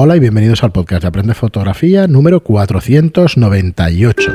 [0.00, 4.32] Hola y bienvenidos al podcast de Aprende Fotografía número 498.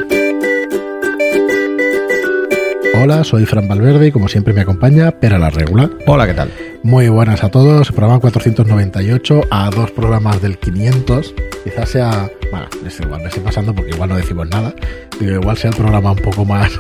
[3.02, 5.89] Hola, soy Fran Valverde y como siempre me acompaña Pera la Regular.
[6.05, 6.52] Hola, ¿qué tal?
[6.84, 7.94] Muy buenas a todos.
[7.94, 11.34] Programa 498 a dos programas del 500.
[11.64, 12.30] Quizás sea.
[12.52, 14.75] Bueno, es igual, me estoy pasando porque igual no decimos nada.
[15.18, 16.77] Digo, igual sea el programa un poco más.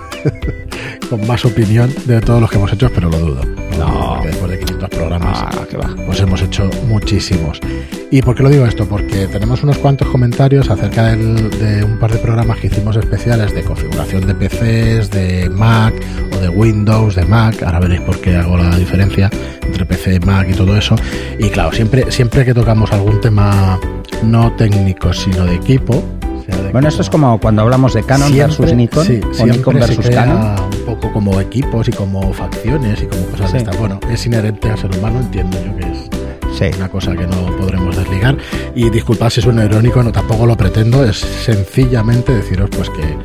[1.09, 3.62] con más opinión de todos los que hemos hecho, pero lo dudo.
[3.87, 4.13] No.
[4.15, 5.95] Porque después de 500 programas, Ah, va.
[6.05, 7.59] pues hemos hecho muchísimos.
[8.11, 8.85] ¿Y por qué lo digo esto?
[8.87, 13.53] Porque tenemos unos cuantos comentarios acerca del- de un par de programas que hicimos especiales
[13.55, 15.93] de configuración de PCs, de Mac
[16.31, 17.61] o de Windows, de Mac.
[17.63, 19.29] Ahora veréis por qué hago la diferencia
[19.65, 20.95] entre PC, Mac y todo eso.
[21.39, 23.79] Y claro, siempre, siempre que tocamos algún tema
[24.23, 26.03] no técnico, sino de equipo.
[26.71, 30.09] Bueno, esto es como cuando hablamos de Canon siempre- versus Nikon sí, o Nikon versus
[30.09, 30.55] Canon.
[30.79, 33.77] Un poco como equipos y como facciones y como cosas de estas.
[33.77, 36.09] Bueno, es inherente al ser humano, entiendo yo que es
[36.57, 36.77] Sí.
[36.77, 38.37] una cosa que no podremos desligar.
[38.75, 43.17] Y disculpad si suena irónico, no tampoco lo pretendo, es sencillamente deciros pues que,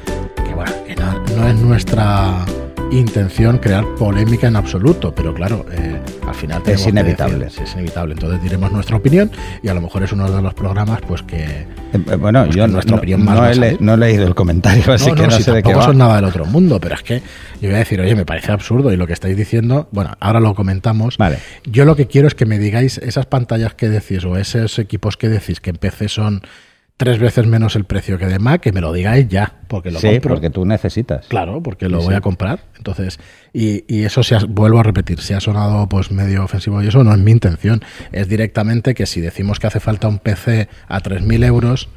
[0.44, 2.44] que, bueno, que no, no es nuestra
[2.90, 7.44] intención crear polémica en absoluto, pero claro, eh, al final que inevitable.
[7.46, 8.14] decir, es inevitable.
[8.14, 9.30] Entonces diremos nuestra opinión
[9.62, 12.56] y a lo mejor es uno de los programas pues que Eh, eh, Bueno, Pues
[12.56, 15.42] yo nuestra no- opinión más no he, no leído el comentario, así que no, si
[15.42, 15.82] sé de qué va.
[15.84, 17.22] son nada del otro mundo, pero es que
[17.60, 20.38] yo voy a decir, oye, me parece absurdo y lo que estáis diciendo, bueno, ahora
[20.40, 21.16] lo comentamos.
[21.16, 21.38] Vale.
[21.64, 25.16] Yo lo que quiero es que me digáis esas pantallas que decís o esos equipos
[25.16, 26.42] que decís que en PC son
[26.98, 29.98] tres veces menos el precio que de Mac, que me lo digáis ya, porque lo
[30.00, 30.34] Sí, compro.
[30.34, 31.26] porque tú necesitas.
[31.28, 32.18] Claro, porque lo Sí, voy sí.
[32.18, 32.60] a comprar.
[32.76, 33.18] Entonces,
[33.54, 36.88] y, y eso se ha- vuelvo a repetir, si ha sonado pues medio ofensivo y
[36.88, 37.82] eso no es mi intención.
[38.12, 41.88] Es directamente que si decimos que hace falta un PC a 3.000 euros,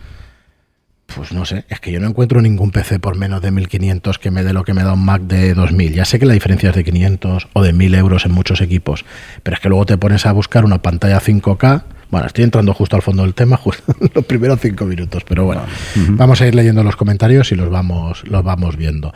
[1.16, 4.32] pues no sé, es que yo no encuentro ningún PC por menos de 1.500 que
[4.32, 5.92] me dé lo que me da un Mac de 2.000.
[5.94, 9.04] Ya sé que la diferencia es de 500 o de 1.000 euros en muchos equipos,
[9.44, 11.84] pero es que luego te pones a buscar una pantalla 5K.
[12.12, 15.64] Bueno, estoy entrando justo al fondo del tema, justo los primeros cinco minutos, pero bueno,
[16.10, 19.14] vamos a ir leyendo los comentarios y los vamos, los vamos viendo.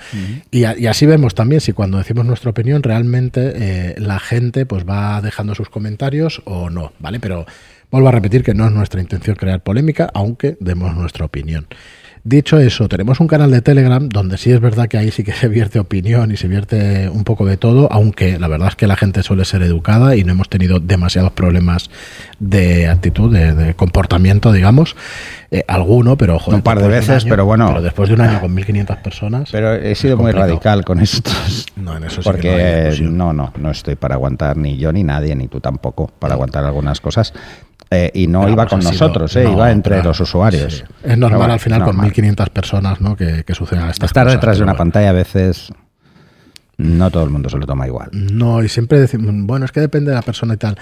[0.49, 4.66] y, a- y así vemos también si cuando decimos nuestra opinión realmente eh, la gente
[4.66, 7.19] pues va dejando sus comentarios o no, ¿vale?
[7.19, 7.45] Pero
[7.91, 11.67] vuelvo a repetir que no es nuestra intención crear polémica, aunque demos nuestra opinión.
[12.28, 15.31] Dicho eso, tenemos un canal de Telegram donde sí es verdad que ahí sí que
[15.31, 18.88] se vierte opinión y se vierte un poco de todo, aunque la verdad es que
[18.88, 21.91] la gente suele ser educada y no hemos tenido demasiados problemas
[22.40, 24.96] de actitud, de, de comportamiento, digamos.
[25.52, 27.68] Eh, alguno, pero joder, Un par de veces, año- pero bueno.
[27.68, 29.50] Pero después de un año con 1.500 personas.
[29.52, 31.68] Pero he sido muy radical con estos.
[31.75, 34.78] No, en eso sí que no hay Porque no, no, no estoy para aguantar ni
[34.78, 37.34] yo ni nadie, ni tú tampoco, para aguantar algunas cosas.
[37.91, 40.73] Eh, y no iba pues con sido- nosotros, eh, no, iba entre claro, los usuarios.
[40.78, 40.84] sí.
[41.03, 42.12] Es normal bueno, al final normal.
[42.13, 43.16] con 1.500 personas ¿no?
[43.16, 44.40] que, que sucedan estas Estar cosas.
[44.40, 44.78] detrás de una bueno.
[44.79, 45.72] pantalla a veces
[46.78, 48.09] no todo el mundo se lo toma igual.
[48.12, 50.78] No, y siempre decimos, bueno, es que depende de la persona y tal.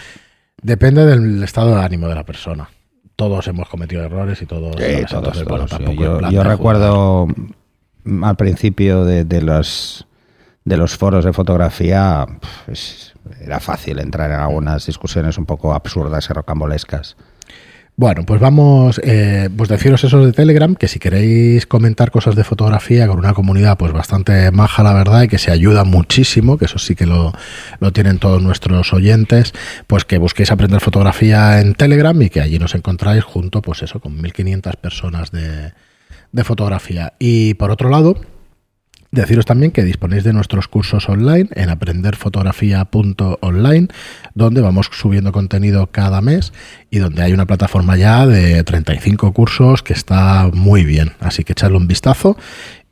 [0.62, 2.70] Depende del estado de ánimo de la persona.
[3.16, 4.76] Todos hemos cometido errores y todos.
[4.78, 5.96] Sí, todos, bueno, todos, sí.
[6.34, 7.28] Yo, recuerdo
[8.24, 10.08] al principio de, de los
[10.66, 12.26] de los foros de fotografía,
[12.66, 13.14] pues,
[13.44, 17.16] era fácil entrar en algunas discusiones un poco absurdas y rocambolescas.
[17.96, 22.44] Bueno, pues vamos, eh, pues deciros esos de Telegram, que si queréis comentar cosas de
[22.44, 26.66] fotografía con una comunidad pues bastante maja, la verdad, y que se ayuda muchísimo, que
[26.66, 27.34] eso sí que lo,
[27.80, 29.54] lo tienen todos nuestros oyentes,
[29.86, 34.00] pues que busquéis aprender fotografía en Telegram y que allí nos encontráis junto, pues eso,
[34.00, 35.74] con 1500 personas de,
[36.32, 37.14] de fotografía.
[37.20, 38.16] Y por otro lado,
[39.14, 43.90] Deciros también que disponéis de nuestros cursos online en aprenderfotografía.online,
[44.34, 46.52] donde vamos subiendo contenido cada mes
[46.90, 51.12] y donde hay una plataforma ya de 35 cursos que está muy bien.
[51.20, 52.38] Así que echadle un vistazo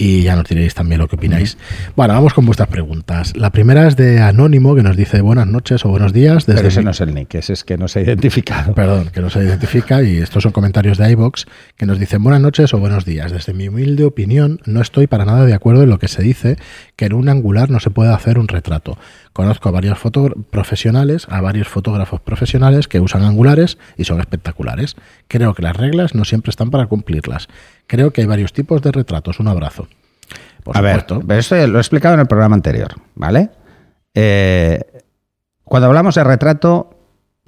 [0.03, 1.59] y ya nos diréis también lo que opináis.
[1.95, 3.37] Bueno, vamos con vuestras preguntas.
[3.37, 6.47] La primera es de Anónimo, que nos dice buenas noches o buenos días.
[6.47, 8.73] Desde Pero ese mi- no es el nick, ese es que no se ha identificado.
[8.73, 11.45] Perdón, que no se identifica y estos son comentarios de iBox
[11.77, 13.31] que nos dicen buenas noches o buenos días.
[13.31, 16.57] Desde mi humilde opinión, no estoy para nada de acuerdo en lo que se dice
[16.95, 18.97] que en un angular no se puede hacer un retrato.
[19.33, 19.97] Conozco a varios
[20.49, 24.95] profesionales, a varios fotógrafos profesionales que usan angulares y son espectaculares.
[25.27, 27.47] Creo que las reglas no siempre están para cumplirlas.
[27.91, 29.41] Creo que hay varios tipos de retratos.
[29.41, 29.85] Un abrazo.
[30.63, 33.49] Por a ver, pero esto lo he explicado en el programa anterior, ¿vale?
[34.13, 34.79] Eh,
[35.65, 36.89] cuando hablamos de retrato,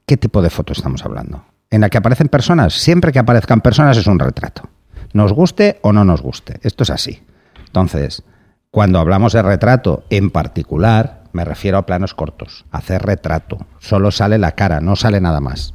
[0.06, 1.46] ¿qué tipo de foto estamos hablando?
[1.70, 4.64] En la que aparecen personas, siempre que aparezcan personas es un retrato.
[5.14, 6.60] Nos guste o no nos guste.
[6.62, 7.24] Esto es así.
[7.66, 8.24] Entonces,
[8.70, 12.66] cuando hablamos de retrato en particular, me refiero a planos cortos.
[12.70, 13.60] Hacer retrato.
[13.80, 15.72] Solo sale la cara, no sale nada más.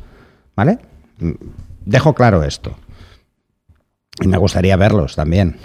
[0.55, 0.79] ¿Vale?
[1.21, 1.31] Mm,
[1.87, 2.77] Dejo claro esto.
[4.21, 5.57] Y me gustaría verlos también.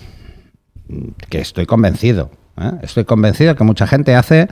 [1.29, 2.31] Que estoy convencido.
[2.57, 2.71] ¿eh?
[2.81, 4.47] Estoy convencido que mucha gente hace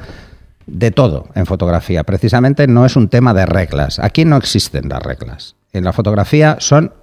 [0.65, 2.03] de todo en fotografía.
[2.03, 3.99] Precisamente no es un tema de reglas.
[3.99, 5.55] Aquí no existen las reglas.
[5.73, 6.93] En la fotografía son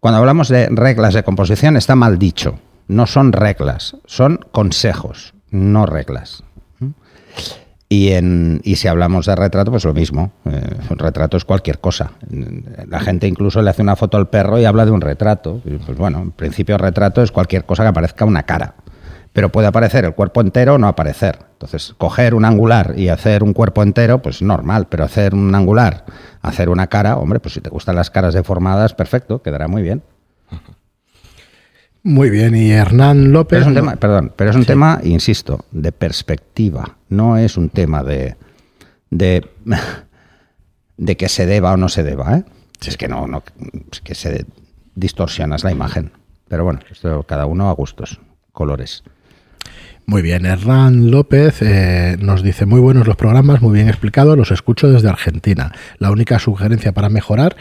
[0.00, 2.58] Cuando hablamos de reglas de composición está mal dicho.
[2.88, 6.44] No son reglas, son consejos, no reglas.
[7.88, 10.32] Y, en, y si hablamos de retrato, pues lo mismo.
[10.44, 10.60] Eh,
[10.90, 12.12] un retrato es cualquier cosa.
[12.88, 15.60] La gente incluso le hace una foto al perro y habla de un retrato.
[15.84, 18.74] Pues bueno, en principio retrato es cualquier cosa que aparezca una cara.
[19.32, 21.38] Pero puede aparecer el cuerpo entero o no aparecer.
[21.52, 24.88] Entonces, coger un angular y hacer un cuerpo entero, pues normal.
[24.88, 26.06] Pero hacer un angular,
[26.42, 30.02] hacer una cara, hombre, pues si te gustan las caras deformadas, perfecto, quedará muy bien.
[32.06, 33.58] Muy bien, y Hernán López.
[33.58, 36.98] Pero es un tema, perdón, pero es un tema, insisto, de perspectiva.
[37.08, 38.36] No es un tema de,
[39.10, 39.44] de,
[40.98, 42.36] de que se deba o no se deba.
[42.36, 42.44] ¿eh?
[42.86, 43.42] Es que no, no
[43.90, 44.46] es que se
[44.94, 46.12] distorsionas la imagen.
[46.46, 48.20] Pero bueno, esto cada uno a gustos,
[48.52, 49.02] colores.
[50.06, 54.52] Muy bien, Hernán López eh, nos dice muy buenos los programas, muy bien explicados, los
[54.52, 55.72] escucho desde Argentina.
[55.98, 57.56] La única sugerencia para mejorar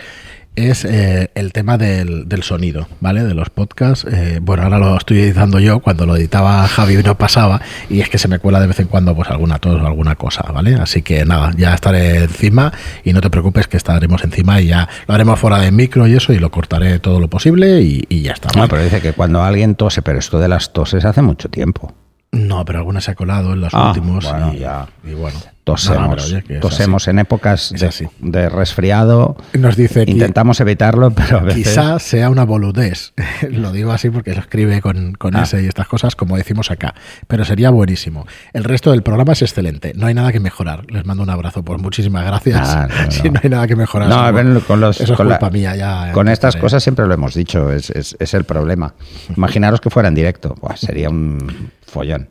[0.55, 3.23] es eh, el tema del, del, sonido, ¿vale?
[3.23, 4.05] De los podcasts.
[4.11, 8.09] Eh, bueno, ahora lo estoy editando yo, cuando lo editaba Javi no pasaba, y es
[8.09, 10.75] que se me cuela de vez en cuando pues alguna tos o alguna cosa, ¿vale?
[10.75, 12.71] Así que nada, ya estaré encima
[13.03, 16.13] y no te preocupes que estaremos encima y ya lo haremos fuera de micro y
[16.15, 18.49] eso, y lo cortaré todo lo posible y, y ya está.
[18.57, 21.93] No, pero dice que cuando alguien tose, pero esto de las toses hace mucho tiempo.
[22.31, 24.87] No, pero alguna se ha colado en los Ah, últimos bueno, y, ya.
[25.03, 25.39] y bueno.
[25.65, 27.73] Tosemos, No, no, pero oye, que es tosemos en épocas
[28.19, 29.35] de, resfriado.
[29.57, 31.67] Nos dice que Intentamos evitarlo, pero a veces...
[31.69, 33.13] quizá sea una boludez.
[33.49, 35.41] lo digo así porque lo escribe con, con Ah.
[35.41, 36.93] ese y estas cosas, como decimos acá.
[37.27, 38.27] Pero sería buenísimo.
[38.53, 39.93] El resto del programa es excelente.
[39.95, 40.85] No hay nada que mejorar.
[40.91, 41.63] Les mando un abrazo.
[41.63, 42.59] Pues muchísimas gracias.
[42.69, 43.11] Ah, no.
[43.11, 44.07] Si no hay nada que mejorar.
[44.07, 45.75] No, con los- eso es con la- culpa mía.
[45.75, 48.93] Ya Con estas cosas siempre lo hemos dicho, es, es- es el problema.
[49.35, 52.29] Imaginaros que fuera en directo, Buah, sería un follón.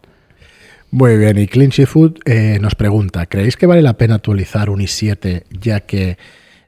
[0.94, 4.78] Muy bien, y Clinchy Food eh, nos pregunta, ¿creéis que vale la pena actualizar un
[4.78, 6.18] i7 ya que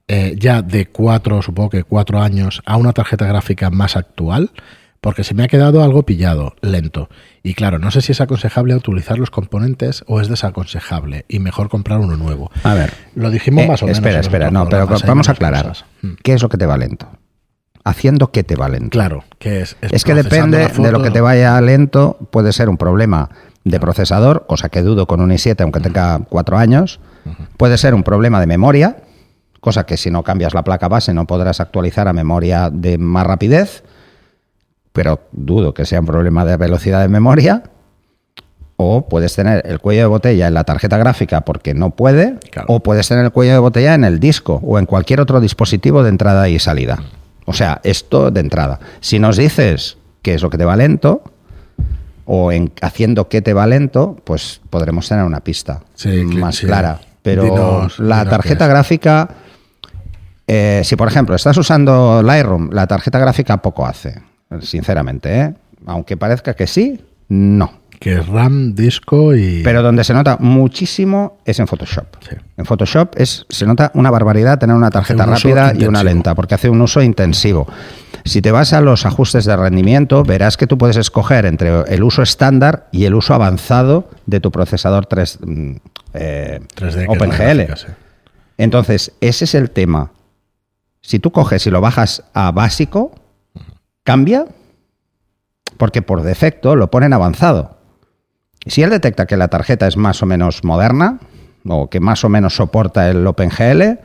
[0.09, 4.51] eh, ya de cuatro, supongo que cuatro años, a una tarjeta gráfica más actual?
[5.01, 7.09] Porque se me ha quedado algo pillado, lento.
[7.45, 11.69] Y claro, no sé si es aconsejable utilizar los componentes o es desaconsejable y mejor
[11.69, 12.51] comprar uno nuevo.
[12.65, 12.95] A ver.
[13.15, 13.99] Lo dijimos Eh, más o menos.
[13.99, 15.69] espera, espera, no, pero vamos a aclarar.
[15.69, 15.85] cosas.
[16.03, 16.15] Mm.
[16.25, 17.09] ¿Qué es lo que te va lento?
[17.85, 18.91] Haciendo qué te va lento.
[18.91, 19.77] Claro, que es.
[19.81, 23.31] Es que procesando depende de lo que te vaya lento, puede ser un problema
[23.67, 27.01] de procesador, cosa que dudo con un i7 aunque tenga cuatro años.
[27.57, 28.99] Puede ser un problema de memoria,
[29.61, 33.27] cosa que si no cambias la placa base no podrás actualizar a memoria de más
[33.27, 33.83] rapidez,
[34.93, 37.65] pero dudo que sea un problema de velocidad de memoria.
[38.77, 42.67] O puedes tener el cuello de botella en la tarjeta gráfica porque no puede, Claro.
[42.69, 46.03] o puedes tener el cuello de botella en el disco o en cualquier otro dispositivo
[46.03, 47.03] de entrada y salida.
[47.47, 48.79] O sea, esto de entrada.
[49.01, 51.23] Si nos dices qué es lo que te va lento,
[52.27, 56.67] o en haciendo qué te va lento, pues podremos tener una pista Sí, más sí.
[56.67, 57.01] clara.
[57.23, 59.29] Pero Dinos- la dinos tarjeta gráfica,
[60.47, 64.21] eh, si por ejemplo estás usando Lightroom, la tarjeta gráfica poco hace,
[64.61, 65.41] sinceramente.
[65.41, 65.55] ¿eh?
[65.87, 67.85] Aunque parezca que sí, no.
[67.99, 69.63] Que es RAM, disco y.
[69.65, 72.05] Pero donde se nota muchísimo es en Photoshop.
[72.29, 72.37] Sí.
[72.59, 76.35] En Photoshop es, se nota una barbaridad tener una tarjeta un rápida y una lenta,
[76.35, 77.67] porque hace un uso intensivo.
[78.27, 82.03] Si te vas a los ajustes de rendimiento, verás que tú puedes escoger entre el
[82.03, 85.77] uso estándar y el uso avanzado de tu procesador 3, mm,
[86.15, 87.75] eh, 3D, es OpenGL.
[88.59, 90.11] Entonces, ese es el tema.
[91.03, 93.15] Si tú coges y lo bajas a básico,
[94.03, 94.47] cambia,
[95.77, 97.79] porque por defecto lo ponen avanzado.
[98.67, 101.21] Si él detecta que la tarjeta es más o menos moderna,
[101.65, 104.01] o que más o menos soporta el OpenGL,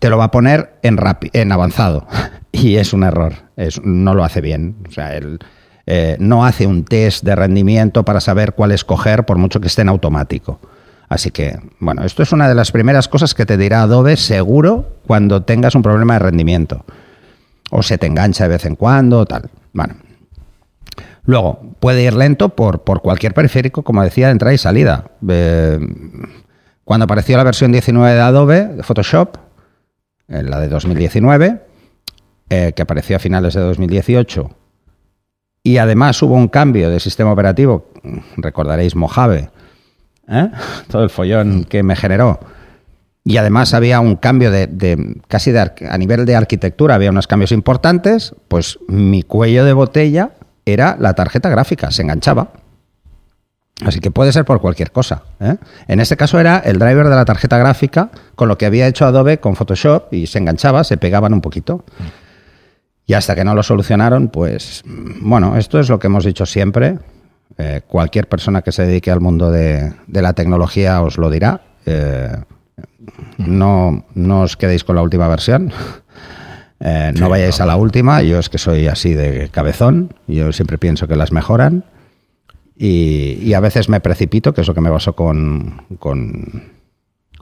[0.00, 2.08] te lo va a poner en avanzado.
[2.52, 3.32] Y es un error.
[3.82, 4.76] No lo hace bien.
[4.86, 5.38] O sea, él
[5.86, 9.82] eh, no hace un test de rendimiento para saber cuál escoger, por mucho que esté
[9.82, 10.60] en automático.
[11.08, 14.96] Así que, bueno, esto es una de las primeras cosas que te dirá Adobe seguro
[15.06, 16.84] cuando tengas un problema de rendimiento.
[17.70, 19.50] O se te engancha de vez en cuando, tal.
[19.72, 19.96] Bueno.
[21.24, 25.04] Luego, puede ir lento por, por cualquier periférico, como decía, de entrada y salida.
[25.28, 25.78] Eh,
[26.84, 29.36] cuando apareció la versión 19 de Adobe, de Photoshop,
[30.28, 31.60] en la de 2019,
[32.54, 34.50] eh, que apareció a finales de 2018,
[35.62, 37.86] y además hubo un cambio de sistema operativo,
[38.36, 39.48] recordaréis Mojave,
[40.28, 40.50] ¿eh?
[40.88, 42.40] todo el follón que me generó.
[43.24, 47.52] Y además había un cambio de, casi de a nivel de arquitectura, había unos cambios
[47.52, 50.32] importantes, pues mi cuello de botella
[50.66, 52.48] era la tarjeta gráfica, se enganchaba.
[53.82, 55.22] Así que puede ser por cualquier cosa.
[55.40, 55.56] ¿eh?
[55.88, 59.06] En este caso era el driver de la tarjeta gráfica con lo que había hecho
[59.06, 61.84] Adobe con Photoshop y se enganchaba, se pegaban un poquito.
[63.06, 66.98] Y hasta que no lo solucionaron, pues bueno, esto es lo que hemos dicho siempre.
[67.58, 71.60] Eh, cualquier persona que se dedique al mundo de, de la tecnología os lo dirá.
[71.84, 72.36] Eh,
[73.38, 75.72] no, no os quedéis con la última versión.
[76.84, 80.78] Eh, no vayáis a la última, yo es que soy así de cabezón, yo siempre
[80.78, 81.84] pienso que las mejoran
[82.76, 86.72] y, y a veces me precipito, que es lo que me pasó con, con,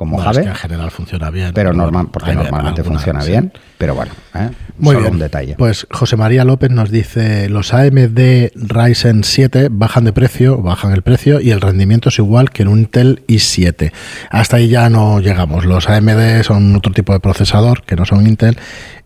[0.00, 1.52] con Bueno, Mojave, es que en general funciona bien.
[1.52, 3.33] pero normal, porque normalmente alguna, funciona sí.
[3.33, 4.49] bien, pero bueno, ¿eh?
[4.78, 5.12] Muy solo bien.
[5.12, 5.57] un detalle.
[5.59, 11.02] Pues José María López nos dice, los AMD Ryzen 7 bajan de precio, bajan el
[11.02, 13.92] precio y el rendimiento es igual que en un Intel i7.
[14.30, 15.66] Hasta ahí ya no llegamos.
[15.66, 18.57] Los AMD son otro tipo de procesador que no son Intel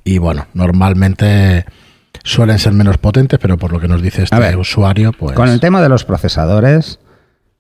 [0.05, 1.65] y bueno, normalmente
[2.23, 5.35] suelen ser menos potentes, pero por lo que nos dice este ver, usuario, pues...
[5.35, 7.01] Con el tema de los procesadores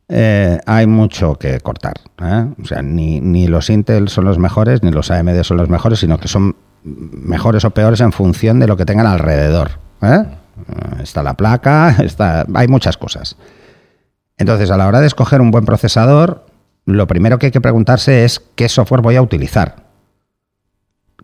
[0.08, 1.94] eh, hay mucho que cortar.
[2.22, 2.46] ¿eh?
[2.62, 6.18] O sea, ni, los Intel son los mejores, ni los AMD son los mejores, sino
[6.18, 9.72] que son mejores o peores en función de lo que tengan alrededor.
[10.02, 10.24] Eh,
[11.02, 13.36] Está la placa, está, hay muchas cosas.
[14.36, 16.46] Entonces, a la hora de escoger un buen procesador,
[16.84, 19.84] lo primero que hay que preguntarse es qué software voy a utilizar.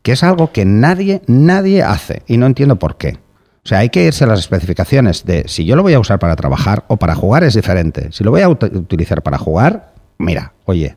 [0.02, 3.18] Que es algo que nadie, nadie hace y no entiendo por qué.
[3.70, 6.34] Sea, hay que irse a las especificaciones de si yo lo voy a usar para
[6.34, 8.08] trabajar o para jugar es diferente.
[8.10, 10.96] Si lo voy a ut- utilizar para jugar, mira, oye,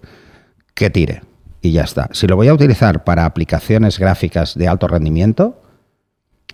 [0.74, 1.22] que tire
[1.62, 2.10] y ya está.
[2.14, 5.62] Si lo voy a utilizar para aplicaciones gráficas de alto rendimiento,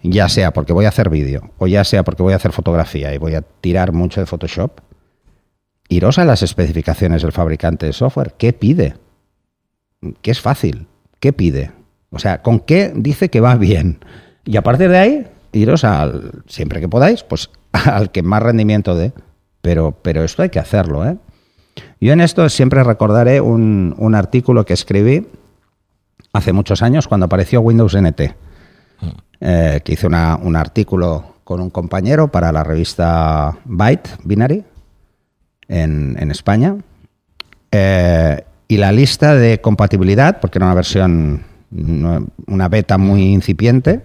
[0.03, 3.13] ya sea porque voy a hacer vídeo o ya sea porque voy a hacer fotografía
[3.13, 4.81] y voy a tirar mucho de Photoshop,
[5.87, 8.33] iros a las especificaciones del fabricante de software.
[8.37, 8.95] ¿Qué pide?
[10.21, 10.87] Que es fácil.
[11.21, 11.71] ¿Qué pide?
[12.09, 13.99] O sea, ¿con qué dice que va bien?
[14.43, 18.95] Y a partir de ahí, iros al, siempre que podáis, pues al que más rendimiento
[18.95, 19.13] dé.
[19.61, 21.17] Pero, pero esto hay que hacerlo, ¿eh?
[22.01, 25.27] Yo en esto siempre recordaré un, un artículo que escribí
[26.33, 28.21] hace muchos años cuando apareció Windows NT,
[29.41, 34.63] eh, que hice una- un artículo con un compañero para la revista Byte Binary
[35.67, 36.75] en, en España.
[37.71, 41.43] Eh, y la lista de compatibilidad, porque era una versión,
[42.47, 44.01] una beta muy incipiente,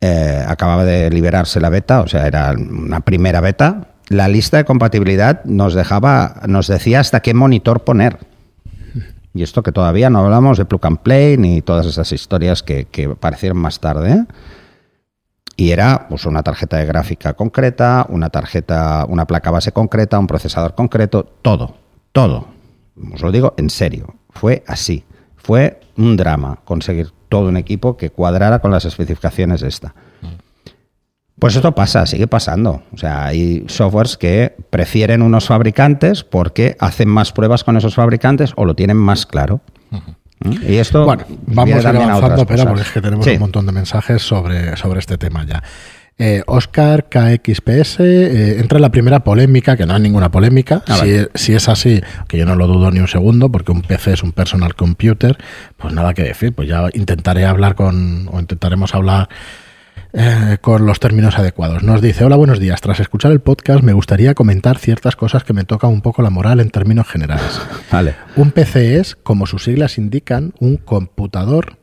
[0.00, 3.88] eh, acababa de liberarse la beta, o sea, era una primera beta.
[4.08, 8.18] La lista de compatibilidad nos dejaba, nos decía hasta qué monitor poner.
[9.34, 12.86] Y esto que todavía no hablamos de plug and play ni todas esas historias que,
[12.86, 14.24] que aparecieron más tarde.
[15.56, 20.28] Y era pues, una tarjeta de gráfica concreta, una tarjeta, una placa base concreta, un
[20.28, 21.74] procesador concreto, todo,
[22.12, 22.46] todo.
[23.12, 25.04] Os lo digo en serio, fue así.
[25.36, 29.94] Fue un drama conseguir todo un equipo que cuadrara con las especificaciones de esta.
[31.38, 32.82] Pues esto pasa, sigue pasando.
[32.92, 38.52] O sea, hay softwares que prefieren unos fabricantes porque hacen más pruebas con esos fabricantes
[38.56, 39.60] o lo tienen más claro.
[40.62, 43.32] Y esto Bueno, vamos a ir a avanzando, otras pero porque es que tenemos Sí.
[43.32, 45.62] un montón de mensajes sobre, sobre este tema ya.
[46.20, 50.82] Eh, Oscar KXPS eh, entra en la primera polémica, que no hay ninguna polémica.
[50.86, 53.82] A Si, si es así, que yo no lo dudo ni un segundo, porque un
[53.82, 55.38] PC es un personal computer,
[55.76, 56.52] pues nada que decir.
[56.52, 59.28] Pues ya intentaré hablar con, o intentaremos hablar
[60.14, 61.82] eh, con los términos adecuados.
[61.82, 62.80] Nos dice, hola, buenos días.
[62.80, 66.30] Tras escuchar el podcast me gustaría comentar ciertas cosas que me tocan un poco la
[66.30, 67.60] moral en términos generales.
[67.92, 68.14] Vale.
[68.34, 71.76] Un PC es, como sus siglas indican, un computador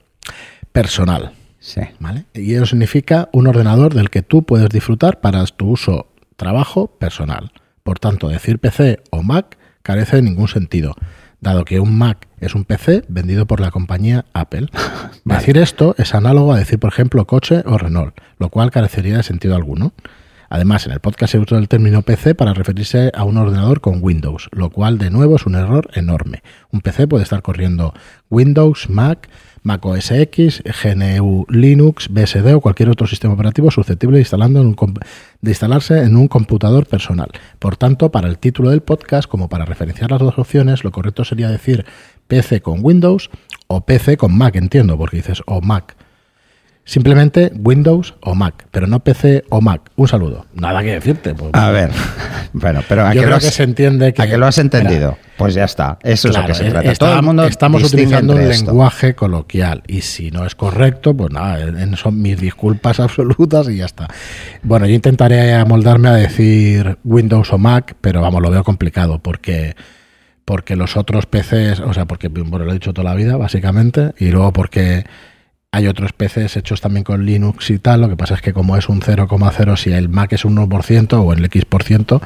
[0.72, 1.32] personal.
[1.66, 1.82] Sí.
[2.00, 2.26] ¿vale?
[2.36, 7.52] Y eso significa un ordenador del que tú puedes disfrutar para tu uso trabajo personal.
[7.82, 10.94] Por tanto, decir PC o Mac carece de ningún sentido,
[11.42, 14.68] dado que un Mac es un PC vendido por la compañía Apple.
[15.24, 15.40] Vale.
[15.40, 19.24] Decir esto es análogo a decir, por ejemplo, coche o Renault, lo cual carecería de
[19.24, 19.94] sentido alguno.
[20.50, 24.04] Además, en el podcast se usa el término PC para referirse a un ordenador con
[24.04, 26.44] Windows, lo cual de nuevo es un error enorme.
[26.70, 27.96] Un PC puede estar corriendo
[28.30, 29.28] Windows, Mac,
[29.66, 34.68] Mac OS X, GNU Linux, BSD o cualquier otro sistema operativo susceptible de, instalando en
[34.68, 34.94] un com-
[35.42, 37.28] de instalarse en un computador personal.
[37.60, 41.26] Por tanto, para el título del podcast, como para referenciar las dos opciones, lo correcto
[41.26, 41.86] sería decir
[42.28, 43.30] PC con Windows
[43.68, 45.96] o PC con Mac, entiendo, porque dices o Mac.
[46.88, 49.90] Simplemente Windows o Mac, pero no PC o Mac.
[49.96, 50.46] Un saludo.
[50.54, 51.34] Nada que decirte.
[51.34, 51.90] pues, A ver,
[52.54, 55.18] bueno, pero ¿a Yo creo lo que se entiende que- ¿a qué lo has entendido?
[55.38, 55.98] Pues ya está.
[56.02, 56.92] Eso Claro, es lo que se trata.
[56.92, 58.68] está- Todo el mundo estamos utilizando un esto.
[58.68, 61.58] lenguaje coloquial y si no es correcto, pues nada,
[61.98, 64.08] son mis disculpas absolutas y ya está.
[64.64, 69.76] Bueno, yo intentaré amoldarme a decir Windows o Mac, pero vamos, lo veo complicado porque
[70.46, 74.14] porque los otros PCs, o sea, porque bueno, lo he dicho toda la vida, básicamente,
[74.20, 75.04] y luego porque
[75.76, 78.78] hay otros PCs hechos también con Linux y tal, lo que pasa es que como
[78.78, 82.22] es un 0,0, si el Mac es un 1% o el X%,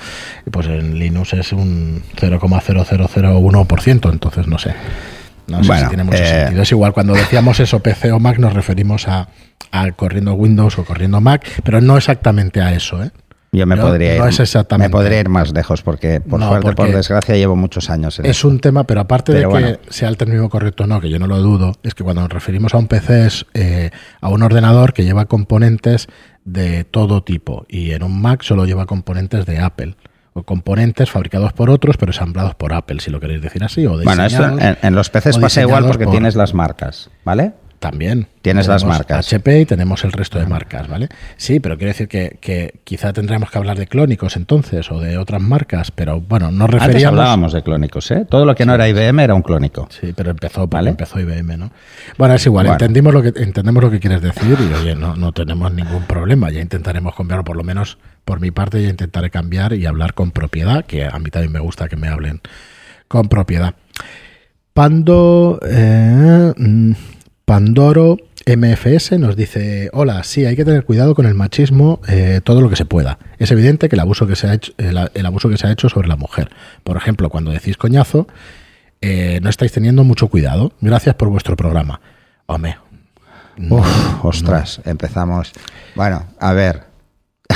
[0.52, 4.76] pues en Linux es un 0,0001%, entonces no sé.
[5.48, 6.62] No sé Bueno, si tiene mucho eh, sentido.
[6.62, 9.30] Es igual, cuando decíamos eso, PC o Mac, nos referimos a,
[9.72, 13.10] a corriendo Windows o corriendo Mac, pero no exactamente a eso, ¿eh?
[13.52, 16.50] Yo me, No- podría, no ir, es me podría ir más lejos porque, por No,
[16.50, 19.62] suerte, por desgracia, llevo muchos años en Es un tema, pero aparte Pero de que
[19.64, 19.78] bueno.
[19.90, 22.30] sea el término correcto o no, que yo no lo dudo, es que cuando nos
[22.32, 23.90] referimos a un PC es eh,
[24.22, 26.08] a un ordenador que lleva componentes
[26.46, 29.96] de todo tipo y en un Mac solo lleva componentes de Apple
[30.34, 34.00] o componentes fabricados por otros pero ensamblados por Apple, si lo queréis decir así, o
[34.04, 37.54] Bueno, esto en, en los PCs pasa igual porque por- tienes las marcas, ¿vale?
[37.80, 38.28] También.
[38.42, 39.26] Tienes las marcas.
[39.26, 41.08] HP y tenemos el resto de marcas, ¿vale?
[41.38, 45.18] Sí, pero quiero decir que, que quizá tendríamos que hablar de clónicos entonces o de
[45.18, 47.20] otras marcas, pero bueno, Antes referíamos...
[47.20, 48.26] hablábamos de clónicos, ¿eh?
[48.30, 49.88] Todo lo que no era IBM era un clónico.
[49.92, 50.90] Sí, pero empezó, ¿Vale?
[50.90, 51.72] empezó IBM, ¿no?
[52.18, 52.74] Bueno, es igual, Bueno.
[52.76, 56.50] entendimos lo que entendemos lo que quieres decir y oye, no, no tenemos ningún problema,
[56.52, 60.14] ya intentaremos cambiar, o por lo menos por mi parte ya intentaré cambiar y hablar
[60.14, 62.42] con propiedad, que a mí también me gusta que me hablen
[63.08, 63.74] con propiedad.
[64.74, 66.92] Pando eh, mm,
[67.50, 72.62] Pandoro MFS nos dice, hola, sí, hay que tener cuidado con el machismo eh, todo
[72.62, 73.18] lo que se pueda.
[73.40, 75.72] Es evidente que el abuso que se ha hecho, el, el abuso que se ha
[75.72, 76.52] hecho sobre la mujer.
[76.84, 78.28] Por ejemplo, cuando decís coñazo,
[79.02, 80.74] eh, no estáis teniendo mucho cuidado.
[80.80, 82.02] Gracias por vuestro programa.
[82.46, 82.78] Hombre.
[83.58, 85.52] no, Uf, ostras, empezamos.
[85.96, 86.84] Bueno, a ver,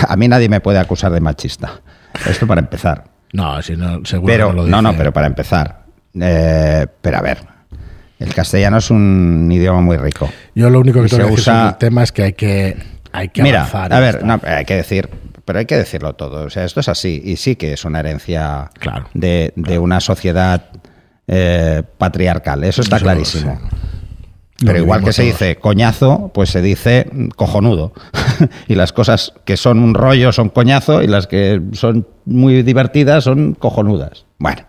[0.09, 1.81] a mí nadie me puede acusar de machista.
[2.27, 3.03] Esto para empezar.
[3.31, 5.83] No, si no, seguro Pero, que lo no, no, pero para empezar.
[6.19, 7.52] Eh, pero a ver,
[8.19, 10.29] el castellano es un idioma muy rico.
[10.55, 12.77] Yo lo único que tengo que usa- el tema es que hay que,
[13.11, 13.93] hay que Mira, avanzar.
[13.93, 15.09] a ver, no, hay que decir,
[15.45, 16.45] pero hay que decirlo todo.
[16.45, 19.07] O sea, esto es así y sí que es una herencia Claro.
[19.13, 20.65] de, de una sociedad
[21.27, 22.63] eh, patriarcal.
[22.63, 23.59] Eso está Eso, clarísimo.
[24.65, 27.91] Pero igual que se dice coñazo, pues se dice cojonudo.
[28.69, 33.25] y las cosas que son un rollo son coñazo y las que son muy divertidas
[33.25, 34.25] son cojonudas.
[34.37, 34.61] Bueno,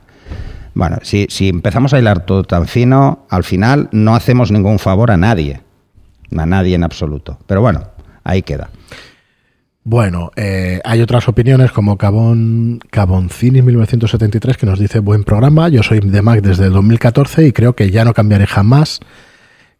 [0.74, 5.16] bueno si, empezamos a hilar todo tan fino, al final no hacemos ningún favor a
[5.16, 5.60] nadie.
[6.36, 7.38] A nadie en absoluto.
[7.46, 7.82] Pero bueno,
[8.24, 8.70] ahí queda.
[9.84, 15.82] Bueno, eh, hay otras opiniones como Cabón, Caboncini 1973 que nos dice buen programa, yo
[15.82, 19.00] soy de Mac desde el 2014 y creo que ya no cambiaré jamás,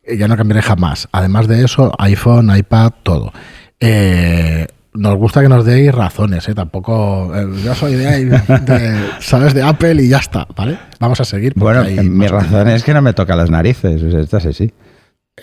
[0.03, 1.09] eh, ya no cambiaré jamás.
[1.11, 3.33] Además de eso, iPhone, iPad, todo.
[3.81, 6.55] Eh, nos gusta que nos deis razones, ¿eh?
[6.55, 10.79] Tampoco, eh, yo soy de, de- sabes, de Apple y ya está, ¿vale?
[11.01, 11.53] Vamos a seguir.
[11.57, 14.03] Bueno, hay mi razón es que no me toca las narices.
[14.03, 14.73] o sea, Esto es así.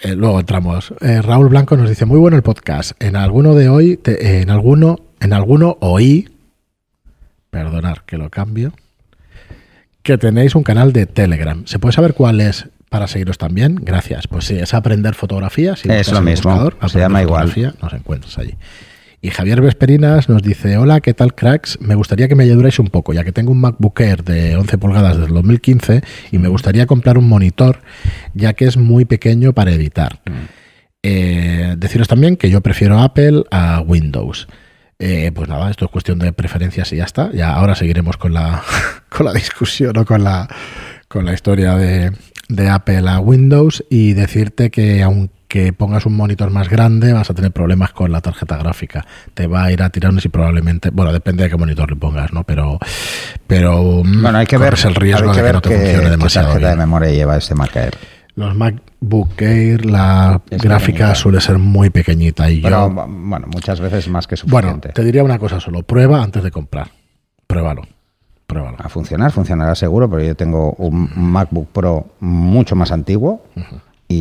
[0.04, 0.94] Eh, luego entramos.
[1.02, 2.92] Eh, Raúl Blanco nos dice, muy bueno el podcast.
[3.04, 6.30] En alguno de hoy, te- eh, en alguno, en alguno oí,
[7.50, 8.72] perdonar que lo cambio,
[10.04, 11.64] que tenéis un canal de Telegram.
[11.66, 13.76] ¿Se puede saber cuál es para seguiros también?
[13.82, 14.28] Gracias.
[14.28, 15.76] Pues sí, es aprender fotografía.
[15.76, 17.50] Si Es lo mismo, buscador, se llama igual.
[17.50, 18.56] Fotografía, Nos encuentras allí.
[19.24, 21.80] Y Javier Vesperinas nos dice, hola, ¿qué tal cracks?
[21.80, 24.80] Me gustaría que me ayudarais un poco, ya que tengo un MacBook Air de 11
[24.80, 27.82] pulgadas desde el 2015 y me gustaría comprar un monitor,
[28.34, 30.22] ya que es muy pequeño para editar.
[31.04, 34.48] Eh, deciros también que yo prefiero Apple a Windows.
[34.98, 37.32] Eh, pues nada, esto es cuestión de preferencias y ya está.
[37.32, 38.64] Ya ahora seguiremos con la,
[39.10, 40.48] con la discusión o con la,
[41.08, 42.12] con la historia de,
[42.50, 45.41] de Apple a Windows y decirte que aunque
[45.78, 49.06] pongas un monitor más grande vas a tener problemas con la tarjeta gráfica.
[49.34, 52.32] Te va a ir a tirones y probablemente, bueno, depende de qué monitor le pongas,
[52.34, 52.44] ¿no?
[52.44, 52.80] Pero,
[53.48, 55.70] pero mm, Bueno, hay que ver, el riesgo hay que de que ver no te
[55.70, 56.80] qué- funcione qué demasiado tarjeta bien.
[56.80, 57.94] de memoria lleva este Mac Air.
[58.36, 61.16] Los MacBook Air, la Es gráfica pequeñita.
[61.16, 63.08] suele ser muy pequeñita y Pero yo...
[63.08, 64.90] bueno, muchas veces más que Bueno, suficiente.
[64.94, 66.88] te diría una cosa solo, prueba antes de comprar.
[67.46, 67.82] Pruébalo,
[68.48, 68.78] pruébalo.
[68.80, 73.44] a funcionar, funcionará seguro, pero yo tengo un MacBook Pro mucho más antiguo
[74.08, 74.16] y,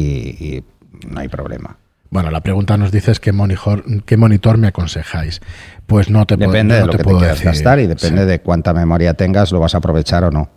[0.56, 0.64] y
[1.08, 1.76] no hay problema.
[2.10, 5.40] Bueno, la pregunta nos dice es qué monitor, qué monitor me aconsejáis.
[5.86, 7.46] Pues no te puedo Depende yo de no lo que te quieras decir.
[7.46, 8.28] gastar y depende Sí.
[8.28, 10.48] de cuánta memoria tengas, lo vas a aprovechar o no.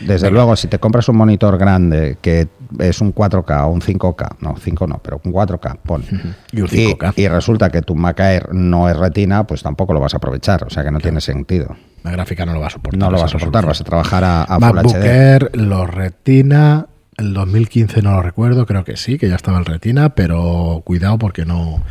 [0.00, 2.48] Desde luego, si te compras un monitor grande que
[2.78, 6.04] es un 4K o un 5K, no, 5 no, pero un 4K, pon.
[6.52, 7.14] Y un 5K.
[7.16, 10.64] y resulta que tu Mac Air no es retina, pues tampoco lo vas a aprovechar,
[10.64, 11.76] o sea que no tiene sentido.
[12.04, 12.98] La gráfica no lo va a soportar.
[13.00, 15.04] No lo vas a soportar, vas a trabajar a, a Full HD.
[15.04, 16.86] Air, los Retina,
[17.20, 21.18] el 2015 no lo recuerdo, creo que sí, que ya estaba el Retina, pero cuidado
[21.18, 21.82] porque no,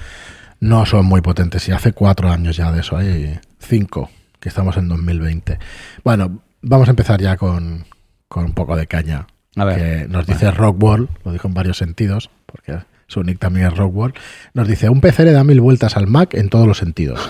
[0.60, 1.68] no son muy potentes.
[1.70, 5.60] Y hace cuatro años ya de eso, hay cinco, que estamos en 2020.
[6.04, 7.86] Bueno, vamos a empezar ya con,
[8.28, 9.28] con un poco de caña.
[9.56, 9.78] A ver.
[9.78, 14.14] Que nos dice Rockwall, lo dijo en varios sentidos, porque su nick también es Rockwall.
[14.54, 17.30] Nos dice: Un PC le da mil vueltas al Mac en todos los sentidos.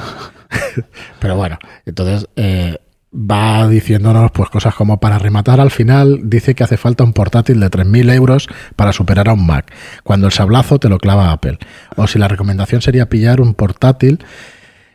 [1.19, 2.77] Pero bueno, entonces eh,
[3.13, 7.59] va diciéndonos pues cosas como para rematar al final dice que hace falta un portátil
[7.59, 9.71] de 3.000 euros para superar a un Mac,
[10.03, 11.57] cuando el sablazo te lo clava Apple.
[11.95, 14.19] O si la recomendación sería pillar un portátil,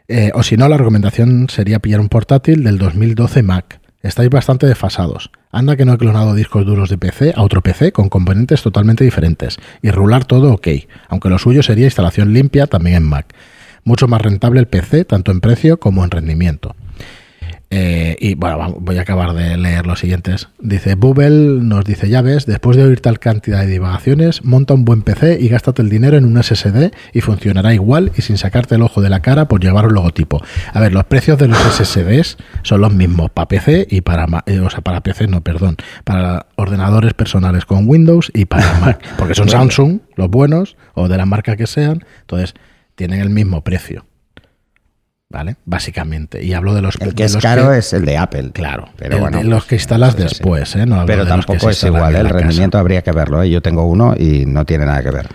[0.06, 3.80] eh, o si no, la recomendación sería pillar un portátil del 2012 Mac.
[4.02, 5.30] Estáis bastante desfasados.
[5.50, 9.02] Anda que no he clonado discos duros de PC a otro PC con componentes totalmente
[9.02, 9.56] diferentes.
[9.80, 10.68] Y rular todo ok,
[11.08, 13.34] aunque lo suyo sería instalación limpia también en Mac.
[13.82, 16.76] Mucho más rentable el PC, tanto en precio como en rendimiento.
[17.76, 20.48] Eh, y bueno, voy a acabar de leer los siguientes.
[20.60, 24.84] Dice, Bubble nos dice, ya ves, después de oír tal cantidad de divagaciones, monta un
[24.84, 28.76] buen PC y gástate el dinero en un SSD y funcionará igual y sin sacarte
[28.76, 30.40] el ojo de la cara por llevar un logotipo.
[30.72, 34.60] A ver, los precios de los SSDs son los mismos para PC y para, eh,
[34.60, 39.34] o sea, para PC, no, perdón, para ordenadores personales con Windows y para Mac, porque
[39.34, 42.54] son Samsung, los buenos, o de la marca que sean, entonces
[42.94, 44.06] tienen el mismo precio.
[45.30, 45.56] ¿Vale?
[45.64, 46.44] Básicamente.
[46.44, 48.50] Y hablo de los El que es los caro es el de Apple.
[48.52, 49.38] Claro, pero el bueno.
[49.38, 50.86] de los que instalas después, ¿eh?
[50.86, 52.18] No Pero que tampoco es igual, ¿eh?
[52.20, 52.38] el casa.
[52.38, 53.42] rendimiento habría que verlo.
[53.42, 53.50] ¿eh?
[53.50, 55.28] Yo tengo uno y no tiene nada que ver.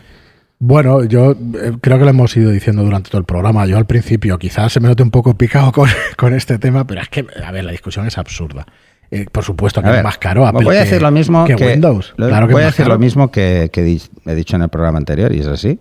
[0.59, 3.65] Bueno, yo eh, creo que lo hemos ido diciendo durante todo el programa.
[3.65, 7.01] Yo al principio quizás se me note un poco picado con, con este tema, pero
[7.01, 8.65] es que, a ver, la discusión es absurda.
[9.11, 11.09] Eh, por supuesto que A es ver, más caro Apple voy a que- decir lo
[11.11, 12.13] mismo que, Windows.
[12.15, 12.93] lo- claro que voy a decir caro.
[12.95, 13.81] lo mismo que, que
[14.27, 15.79] he dicho en el programa anterior y es así.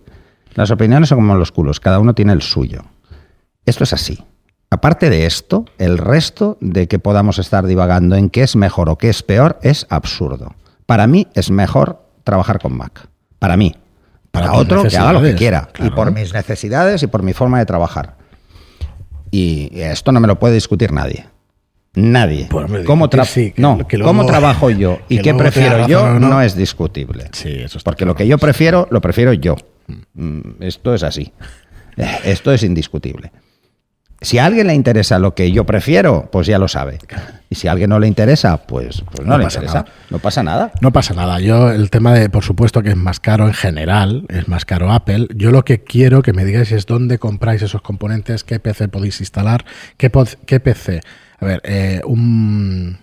[0.55, 2.81] Las opiniones son como los culos, cada uno tiene el suyo.
[3.65, 4.23] Esto es así.
[4.71, 8.97] Aparte de esto, el resto de que podamos estar divagando en qué es mejor o
[8.97, 10.53] qué es peor es absurdo.
[10.85, 13.07] Para mí es mejor trabajar con Mac.
[13.39, 13.75] Para mí.
[14.31, 15.69] Para, otro que haga lo que quiera.
[15.79, 18.15] Y por mis necesidades y por mi forma de trabajar.
[19.31, 21.25] Y esto no me lo puede discutir nadie.
[21.95, 22.47] Nadie.
[22.49, 25.87] Pues, ¿Cómo, discutir tra- sí, que- no, que luego- ¿Cómo trabajo yo y qué prefiero
[25.87, 26.29] yo razón no.
[26.29, 27.29] no es discutible.
[27.33, 29.55] Sí, eso Porque lo que yo prefiero, lo prefiero yo.
[30.13, 31.33] Mm, Esto es así.
[32.23, 33.31] Esto es indiscutible.
[34.21, 36.97] Si a alguien le interesa lo que yo prefiero, pues ya lo sabe.
[37.49, 39.79] Y si a alguien no le interesa, pues, pues no, No le pasa interesa.
[39.83, 39.91] nada.
[40.09, 40.71] No pasa nada.
[40.81, 41.39] No pasa nada.
[41.39, 44.91] Yo, el tema de, por supuesto, que es más caro en general, es más caro
[44.91, 45.27] Apple.
[45.35, 49.21] Yo lo que quiero que me digáis es dónde compráis esos componentes, qué PC podéis
[49.21, 49.63] instalar,
[49.95, 50.99] qué, pod- qué PC.
[51.39, 52.97] A ver, eh, un,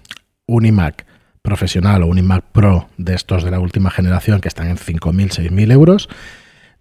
[0.46, 1.06] un iMac
[1.40, 5.30] profesional o un iMac Pro de estos de la última generación que están en 5.000,
[5.30, 6.08] 6.000 euros.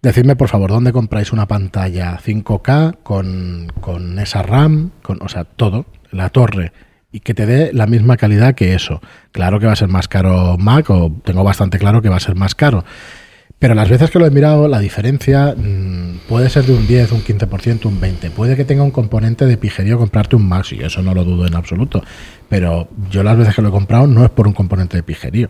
[0.02, 5.44] Decidme, por favor, dónde compráis una pantalla 5K con, con esa RAM, con, o sea,
[5.44, 6.72] todo, la torre,
[7.10, 9.00] y que te dé la misma calidad que eso.
[9.32, 12.20] Claro que va a ser más caro Mac, o tengo bastante claro que va a
[12.20, 12.84] ser más caro.
[13.58, 17.12] Pero las veces que lo he mirado, la diferencia mm, puede ser de un 10,
[17.12, 18.30] un 15%, un 20%.
[18.32, 21.46] Puede que tenga un componente de pijerío comprarte un Mac, y eso no lo dudo
[21.46, 22.02] en absoluto.
[22.50, 25.48] Pero yo las veces que lo he comprado no es por un componente de pijerío.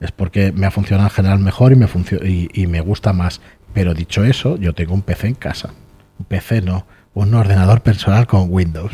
[0.00, 1.86] Es porque me ha funcionado en general mejor y me,
[2.24, 3.40] y, y me gusta más.
[3.76, 5.68] Pero dicho eso, yo tengo un PC en casa.
[6.18, 8.90] Un PC no, un ordenador personal con Windows.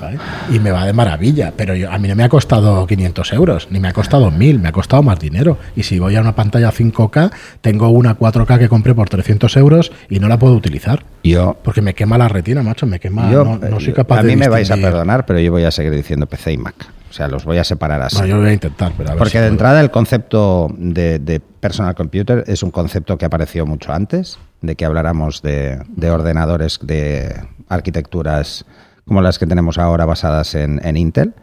[0.00, 0.18] ¿vale?
[0.52, 3.68] Y me va de maravilla, pero yo- a mí no me ha costado 500 euros,
[3.70, 5.58] ni me ha costado 1000, me ha costado más dinero.
[5.76, 9.90] Y si voy a una pantalla 5K, tengo una 4K que compré por 300 euros
[10.08, 11.04] y no la puedo utilizar.
[11.24, 13.30] Yo, Porque me quema la retina, macho, me quema.
[13.32, 15.50] yo, no, no soy eh, capaz a de mí me vais a perdonar, pero yo
[15.50, 16.74] voy a seguir diciendo PC y Mac.
[17.14, 18.18] O sea, los voy a separar así.
[18.18, 19.52] No, yo voy a intentar, pero a ver Porque si de puedo.
[19.52, 24.74] entrada el concepto de, de personal computer es un concepto que apareció mucho antes de
[24.74, 27.32] que habláramos de, de ordenadores de
[27.68, 28.64] arquitecturas
[29.04, 31.34] como las que tenemos ahora basadas en, en Intel